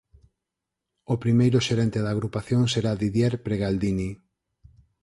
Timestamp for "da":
2.01-2.11